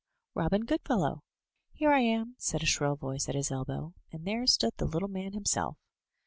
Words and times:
Robin 0.33 0.61
Goodfellow!" 0.65 1.21
"Here 1.73 1.91
I 1.93 1.99
am,*' 1.99 2.33
said 2.39 2.63
a 2.63 2.65
shrill 2.65 2.95
voice 2.95 3.29
at 3.29 3.35
his 3.35 3.51
elbow; 3.51 3.93
and 4.11 4.25
there 4.25 4.47
stood 4.47 4.73
the 4.77 4.87
little 4.87 5.07
man 5.09 5.33
himself. 5.33 5.77